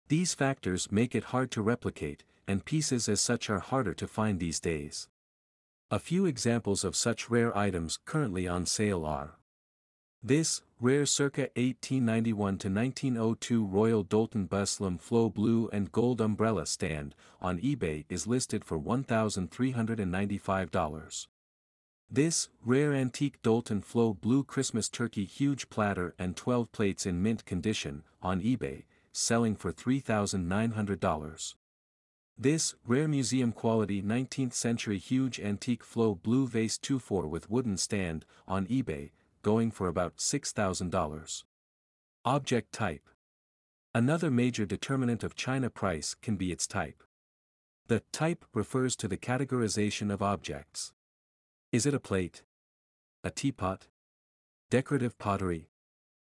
These 0.08 0.34
factors 0.34 0.92
make 0.92 1.16
it 1.16 1.26
hard 1.26 1.52
to 1.52 1.62
replicate, 1.62 2.24
and 2.48 2.66
pieces 2.66 3.08
as 3.08 3.22
such 3.22 3.50
are 3.50 3.60
harder 3.60 3.94
to 3.94 4.08
find 4.08 4.40
these 4.40 4.60
days. 4.60 5.08
A 5.92 6.00
few 6.00 6.26
examples 6.26 6.84
of 6.84 6.96
such 6.96 7.30
rare 7.30 7.56
items 7.58 8.00
currently 8.06 8.48
on 8.48 8.66
sale 8.66 9.06
are 9.06 9.40
this, 10.22 10.64
rare 10.82 11.06
circa 11.06 11.44
1891 11.56 12.58
to 12.58 12.70
1902 12.70 13.66
Royal 13.66 14.04
Doulton 14.04 14.50
Beslan 14.50 15.00
Flow 15.00 15.30
Blue 15.30 15.70
and 15.72 15.94
Gold 15.94 16.20
Umbrella 16.20 16.66
Stand, 16.66 17.16
on 17.40 17.58
eBay 17.60 18.04
is 18.10 18.28
listed 18.28 18.66
for 18.66 18.78
$1,395. 18.78 21.28
This, 22.12 22.50
rare 22.66 22.92
antique 22.92 23.40
Doulton 23.44 23.84
Flow 23.84 24.16
Blue 24.16 24.44
Christmas 24.44 24.90
Turkey 24.90 25.26
Huge 25.26 25.70
Platter 25.70 26.16
and 26.18 26.36
12 26.36 26.72
plates 26.72 27.06
in 27.06 27.22
mint 27.22 27.46
condition, 27.46 28.02
on 28.20 28.42
eBay, 28.42 28.86
selling 29.12 29.56
for 29.56 29.72
$3,900. 29.72 31.54
This, 32.36 32.74
rare 32.84 33.08
museum 33.08 33.52
quality 33.52 34.02
19th 34.02 34.54
century 34.54 34.98
huge 34.98 35.40
antique 35.40 35.84
flow 35.84 36.16
blue 36.16 36.48
vase 36.48 36.80
2-4 36.80 37.30
with 37.30 37.50
wooden 37.50 37.78
stand, 37.78 38.26
on 38.48 38.66
eBay, 38.66 39.12
going 39.44 39.70
for 39.70 39.88
about 39.88 40.18
$6,000. 40.18 41.44
Object 42.26 42.72
type. 42.72 43.08
Another 43.94 44.32
major 44.32 44.66
determinant 44.66 45.24
of 45.24 45.36
china 45.36 45.70
price 45.70 46.16
can 46.16 46.38
be 46.38 46.52
its 46.52 46.66
type. 46.66 47.04
The 47.86 48.02
type 48.12 48.46
refers 48.56 48.96
to 48.96 49.08
the 49.08 49.18
categorization 49.18 50.12
of 50.12 50.24
objects. 50.24 50.92
Is 51.72 51.86
it 51.86 51.94
a 51.94 52.00
plate? 52.00 52.42
A 53.24 53.30
teapot? 53.30 53.86
Decorative 54.72 55.20
pottery? 55.20 55.70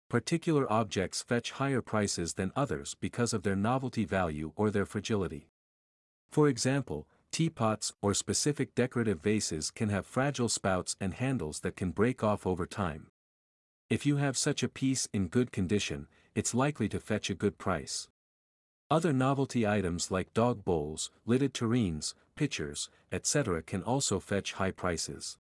Particular 0.09 0.69
objects 0.69 1.23
fetch 1.23 1.51
higher 1.51 1.81
prices 1.81 2.33
than 2.33 2.51
others 2.53 2.97
because 2.99 3.31
of 3.31 3.43
their 3.43 3.55
novelty 3.55 4.03
value 4.03 4.51
or 4.57 4.69
their 4.69 4.85
fragility. 4.85 5.47
For 6.33 6.49
example, 6.49 7.07
teapots 7.31 7.93
or 8.01 8.13
specific 8.13 8.75
decorative 8.75 9.21
vases 9.21 9.71
can 9.71 9.87
have 9.87 10.05
fragile 10.05 10.49
spouts 10.49 10.97
and 10.99 11.13
handles 11.13 11.61
that 11.61 11.77
can 11.77 11.91
break 11.91 12.25
off 12.25 12.45
over 12.45 12.65
time. 12.65 13.07
If 13.89 14.05
you 14.05 14.17
have 14.17 14.37
such 14.37 14.63
a 14.63 14.67
piece 14.67 15.07
in 15.13 15.29
good 15.29 15.53
condition, 15.53 16.07
it's 16.35 16.53
likely 16.53 16.89
to 16.89 16.99
fetch 16.99 17.29
a 17.29 17.35
good 17.35 17.57
price. 17.57 18.09
Other 18.91 19.13
novelty 19.13 19.65
items 19.65 20.11
like 20.11 20.33
dog 20.33 20.65
bowls, 20.65 21.11
lidded 21.25 21.53
tureens, 21.53 22.13
pitchers, 22.35 22.89
etc. 23.09 23.61
can 23.61 23.83
also 23.83 24.19
fetch 24.19 24.51
high 24.51 24.71
prices. 24.71 25.37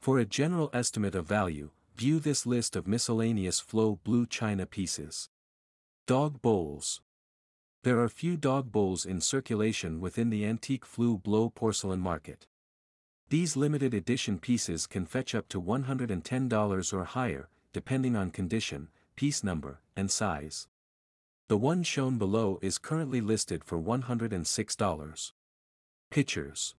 For 0.00 0.18
a 0.18 0.24
general 0.24 0.70
estimate 0.72 1.14
of 1.14 1.26
value, 1.26 1.68
view 1.94 2.18
this 2.18 2.46
list 2.46 2.74
of 2.74 2.86
miscellaneous 2.86 3.60
flow 3.60 3.98
blue 4.04 4.24
china 4.24 4.64
pieces. 4.64 5.28
Dog 6.06 6.40
bowls. 6.40 7.02
There 7.82 8.00
are 8.00 8.08
few 8.08 8.38
dog 8.38 8.72
bowls 8.72 9.04
in 9.04 9.20
circulation 9.20 10.00
within 10.00 10.30
the 10.30 10.46
antique 10.46 10.86
flue 10.86 11.18
blow 11.18 11.50
porcelain 11.50 12.00
market. 12.00 12.46
These 13.28 13.54
limited 13.54 13.92
edition 13.92 14.38
pieces 14.38 14.86
can 14.86 15.04
fetch 15.04 15.34
up 15.34 15.46
to 15.50 15.60
$110 15.60 16.92
or 16.94 17.04
higher, 17.04 17.50
depending 17.74 18.16
on 18.16 18.30
condition, 18.30 18.88
piece 19.14 19.44
number, 19.44 19.80
and 19.94 20.10
size. 20.10 20.68
The 21.52 21.58
one 21.58 21.82
shown 21.82 22.16
below 22.16 22.58
is 22.62 22.78
currently 22.78 23.20
listed 23.20 23.62
for 23.62 23.78
$106. 23.78 25.32
Pitchers. 26.10 26.74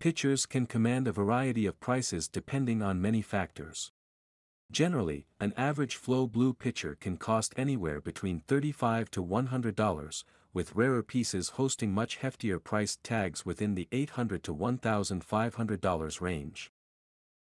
Pitchers 0.00 0.46
can 0.46 0.66
command 0.66 1.06
a 1.06 1.12
variety 1.12 1.64
of 1.66 1.78
prices 1.78 2.26
depending 2.26 2.82
on 2.82 3.00
many 3.00 3.22
factors. 3.22 3.92
Generally, 4.72 5.28
an 5.38 5.54
average 5.56 5.94
flow 5.94 6.26
blue 6.26 6.52
pitcher 6.52 6.96
can 6.98 7.16
cost 7.16 7.54
anywhere 7.56 8.00
between 8.00 8.40
$35 8.48 9.10
to 9.10 9.24
$100, 9.24 10.24
with 10.52 10.74
rarer 10.74 11.04
pieces 11.04 11.50
hosting 11.50 11.92
much 11.92 12.18
heftier 12.18 12.60
price 12.60 12.98
tags 13.04 13.46
within 13.46 13.76
the 13.76 13.86
$800 13.92 14.42
to 14.42 14.52
$1,500 14.52 16.20
range. 16.20 16.72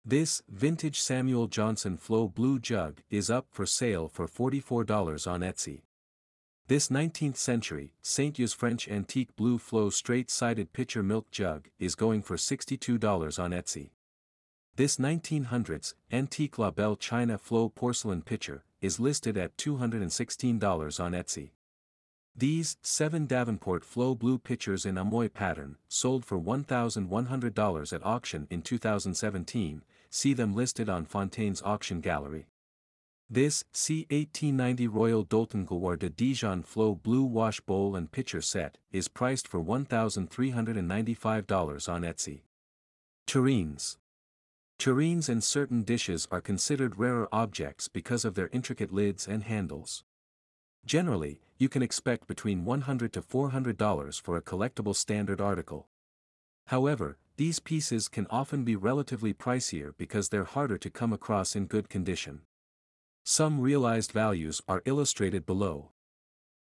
This 0.04 0.42
vintage 0.50 1.00
Samuel 1.00 1.46
Johnson 1.46 1.96
Flow 1.96 2.28
Blue 2.28 2.58
Jug 2.58 3.04
is 3.12 3.30
up 3.30 3.46
for 3.52 3.68
sale 3.68 4.08
for 4.08 4.28
$44 4.28 5.32
on 5.32 5.42
Etsy. 5.42 5.84
This 6.70 6.90
19th 6.90 7.38
century. 7.38 7.96
Hugh's 8.04 8.54
French 8.54 8.88
antique 8.88 9.36
blue 9.36 9.58
flow 9.58 9.90
straight-sided 9.90 10.72
pitcher 10.72 11.02
milk 11.02 11.32
jug 11.32 11.68
is 11.80 11.96
going 11.96 12.22
for 12.22 12.36
$62 12.36 13.44
on 13.44 13.50
Etsy. 13.50 13.90
This 14.76 14.98
1900s, 14.98 15.96
antique 16.12 16.60
La 16.60 16.70
Belle 16.70 16.96
China 16.96 17.40
Flow 17.40 17.70
porcelain 17.70 18.22
pitcher, 18.22 18.66
is 18.82 19.00
listed 19.00 19.36
at 19.36 19.58
$216 19.58 21.00
on 21.00 21.14
Etsy. 21.14 21.54
These, 22.36 22.78
7 22.84 23.26
Davenport 23.26 23.84
Flow 23.84 24.14
Blue 24.14 24.38
pitchers 24.38 24.86
in 24.86 24.96
Amoy 24.96 25.34
pattern, 25.34 25.78
sold 25.88 26.24
for 26.24 26.40
$1,100 26.40 27.94
at 27.94 28.06
auction 28.06 28.46
in 28.52 28.62
2017, 28.62 29.82
see 30.12 30.34
them 30.36 30.54
listed 30.54 30.88
on 30.88 31.06
Fontaine's 31.06 31.64
auction 31.64 32.00
gallery. 32.00 32.46
This, 33.32 33.64
C1890 33.76 34.92
Royal 34.92 35.24
Doulton 35.24 35.64
Gloire 35.64 35.98
de 35.98 36.10
Dijon 36.10 36.64
Flow 36.64 36.96
Blue 36.96 37.24
Wash 37.24 37.62
Bowl 37.62 37.96
and 37.96 38.12
Pitcher 38.12 38.42
Set, 38.42 38.80
is 38.92 39.08
priced 39.08 39.48
for 39.48 39.64
$1,395 39.64 41.88
on 41.88 42.02
Etsy. 42.02 42.42
Tureens. 43.28 43.98
Tureens 44.80 45.30
and 45.30 45.44
certain 45.44 45.84
dishes 45.84 46.28
are 46.32 46.42
considered 46.42 46.98
rarer 46.98 47.30
objects 47.32 47.88
because 47.88 48.26
of 48.26 48.34
their 48.34 48.50
intricate 48.52 48.92
lids 48.92 49.28
and 49.28 49.44
handles. 49.44 50.04
Generally, 50.84 51.40
you 51.60 51.70
can 51.70 51.84
expect 51.84 52.26
between 52.26 52.66
$100 52.66 53.12
to 53.12 53.22
$400 53.22 54.20
for 54.20 54.38
a 54.38 54.42
collectible 54.42 54.96
standard 54.96 55.40
article. 55.40 55.88
However, 56.66 57.20
these 57.38 57.60
pieces 57.60 58.08
can 58.08 58.26
often 58.32 58.64
be 58.64 58.76
relatively 58.76 59.36
pricier 59.36 59.94
because 59.96 60.30
they're 60.30 60.46
harder 60.46 60.80
to 60.80 60.90
come 60.90 61.14
across 61.14 61.56
in 61.56 61.68
good 61.68 61.90
condition. 61.90 62.42
Some 63.24 63.60
realized 63.60 64.12
values 64.12 64.62
are 64.68 64.82
illustrated 64.86 65.46
below. 65.46 65.92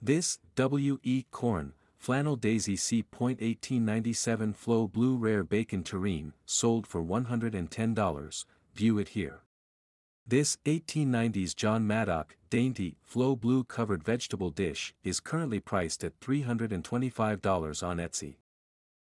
This, 0.00 0.38
W. 0.54 0.98
E. 1.02 1.24
Corn, 1.30 1.72
Flannel 1.96 2.36
Daisy 2.36 2.76
C. 2.76 3.04
1897 3.10 4.52
Flow 4.52 4.86
Blue 4.86 5.16
Rare 5.16 5.44
Bacon 5.44 5.82
Tureen, 5.82 6.32
sold 6.46 6.86
for 6.86 7.02
$110, 7.02 8.44
view 8.74 8.98
it 8.98 9.08
here. 9.08 9.40
This 10.26 10.58
1890s 10.66 11.56
John 11.56 11.86
Maddock, 11.86 12.36
dainty, 12.50 12.98
flow 13.02 13.34
blue 13.34 13.64
covered 13.64 14.04
vegetable 14.04 14.50
dish 14.50 14.94
is 15.02 15.20
currently 15.20 15.58
priced 15.58 16.04
at 16.04 16.20
$325 16.20 17.82
on 17.82 17.96
Etsy. 17.96 18.36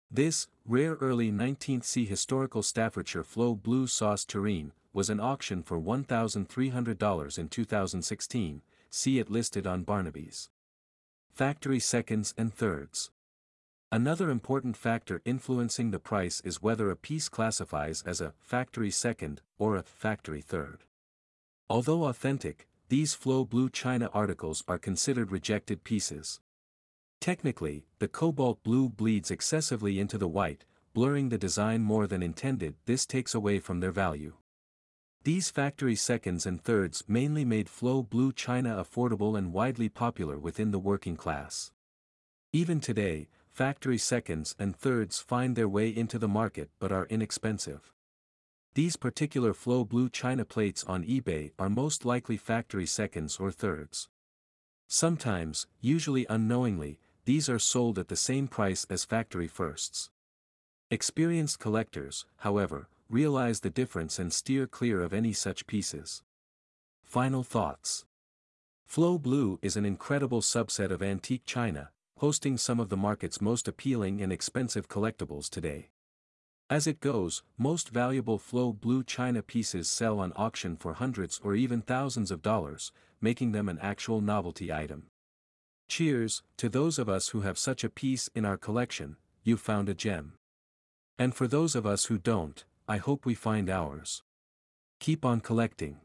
This, 0.09 0.47
rare 0.65 0.93
early 1.01 1.31
19th 1.31 1.83
C 1.83 2.05
historical 2.05 2.61
Staffordshire 2.61 3.23
flow 3.23 3.55
blue 3.55 3.87
sauce 3.87 4.25
tureen, 4.25 4.71
was 4.97 5.11
an 5.11 5.19
auction 5.19 5.61
for 5.61 5.79
$1,300 5.79 7.37
in 7.37 7.47
2016, 7.49 8.61
see 8.89 9.19
it 9.19 9.29
listed 9.29 9.67
on 9.67 9.83
Barnaby's. 9.83 10.49
Factory 11.31 11.79
seconds 11.79 12.33
and 12.35 12.51
thirds. 12.51 13.11
Another 13.91 14.31
important 14.31 14.75
factor 14.75 15.21
influencing 15.23 15.91
the 15.91 15.99
price 15.99 16.41
is 16.43 16.63
whether 16.63 16.89
a 16.89 16.95
piece 16.95 17.29
classifies 17.29 18.01
as 18.07 18.19
a 18.19 18.33
factory 18.39 18.89
second 18.89 19.43
or 19.59 19.75
a 19.75 19.83
factory 19.83 20.41
third. 20.41 20.85
Although 21.69 22.05
authentic, 22.05 22.67
these 22.89 23.13
flow 23.13 23.45
blue 23.45 23.69
china 23.69 24.09
articles 24.15 24.63
are 24.67 24.79
considered 24.79 25.31
rejected 25.31 25.83
pieces. 25.83 26.39
Technically, 27.21 27.85
the 27.99 28.07
cobalt 28.07 28.63
blue 28.63 28.89
bleeds 28.89 29.29
excessively 29.29 29.99
into 29.99 30.17
the 30.17 30.27
white, 30.27 30.65
blurring 30.95 31.29
the 31.29 31.37
design 31.37 31.83
more 31.83 32.07
than 32.07 32.23
intended 32.23 32.73
this 32.87 33.05
takes 33.05 33.35
away 33.35 33.59
from 33.59 33.79
their 33.79 33.91
value. 33.91 34.33
These 35.27 35.49
factory 35.49 35.97
seconds 35.97 36.45
and 36.45 36.63
thirds 36.63 37.03
mainly 37.05 37.43
made 37.43 37.67
flow 37.67 38.01
blue 38.01 38.31
china 38.31 38.81
affordable 38.81 39.37
and 39.37 39.51
widely 39.51 39.89
popular 39.89 40.39
within 40.39 40.71
the 40.71 40.79
working 40.79 41.17
class. 41.17 41.73
Even 42.53 42.79
today, 42.79 43.27
factory 43.51 43.97
seconds 43.97 44.55
and 44.57 44.73
thirds 44.73 45.19
find 45.19 45.57
their 45.57 45.67
way 45.67 45.89
into 45.89 46.17
the 46.17 46.29
market 46.29 46.69
but 46.79 46.93
are 46.93 47.07
inexpensive. 47.07 47.91
These 48.73 48.95
particular 48.95 49.53
flow 49.53 49.83
blue 49.83 50.09
china 50.09 50.45
plates 50.45 50.85
on 50.85 51.03
eBay 51.03 51.51
are 51.59 51.67
most 51.67 52.05
likely 52.05 52.37
factory 52.37 52.85
seconds 52.85 53.35
or 53.37 53.51
thirds. 53.51 54.07
Sometimes, 54.87 55.67
usually 55.81 56.25
unknowingly, 56.29 57.01
these 57.25 57.49
are 57.49 57.59
sold 57.59 57.99
at 57.99 58.07
the 58.07 58.15
same 58.15 58.47
price 58.47 58.87
as 58.89 59.03
factory 59.03 59.49
firsts. 59.49 60.09
Experienced 60.89 61.59
collectors, 61.59 62.25
however, 62.37 62.87
realize 63.09 63.61
the 63.61 63.69
difference 63.69 64.19
and 64.19 64.33
steer 64.33 64.67
clear 64.67 65.01
of 65.01 65.13
any 65.13 65.33
such 65.33 65.67
pieces. 65.67 66.23
Final 67.03 67.43
thoughts. 67.43 68.05
Flow 68.85 69.17
Blue 69.17 69.59
is 69.61 69.77
an 69.77 69.85
incredible 69.85 70.41
subset 70.41 70.91
of 70.91 71.01
antique 71.01 71.45
china, 71.45 71.91
hosting 72.17 72.57
some 72.57 72.79
of 72.79 72.89
the 72.89 72.97
market's 72.97 73.41
most 73.41 73.67
appealing 73.67 74.21
and 74.21 74.31
expensive 74.31 74.87
collectibles 74.87 75.49
today. 75.49 75.89
As 76.69 76.85
it 76.85 76.99
goes, 76.99 77.43
most 77.57 77.89
valuable 77.89 78.37
Flow 78.37 78.73
Blue 78.73 79.03
china 79.03 79.41
pieces 79.41 79.87
sell 79.87 80.19
on 80.19 80.33
auction 80.35 80.75
for 80.75 80.93
hundreds 80.93 81.39
or 81.43 81.55
even 81.55 81.81
thousands 81.81 82.29
of 82.29 82.41
dollars, 82.41 82.91
making 83.21 83.53
them 83.53 83.69
an 83.69 83.79
actual 83.81 84.19
novelty 84.19 84.71
item. 84.71 85.07
Cheers, 85.87 86.43
to 86.57 86.67
those 86.67 86.99
of 86.99 87.07
us 87.07 87.29
who 87.29 87.41
have 87.41 87.57
such 87.57 87.85
a 87.85 87.89
piece 87.89 88.29
in 88.35 88.43
our 88.43 88.57
collection, 88.57 89.15
you 89.43 89.55
found 89.55 89.87
a 89.87 89.93
gem. 89.93 90.33
And 91.17 91.33
for 91.33 91.47
those 91.47 91.73
of 91.73 91.85
us 91.85 92.05
who 92.05 92.17
don't, 92.17 92.65
I 92.89 92.97
hope 92.97 93.25
we 93.25 93.35
find 93.35 93.69
ours. 93.69 94.23
Keep 95.01 95.25
on 95.25 95.41
collecting. 95.41 95.97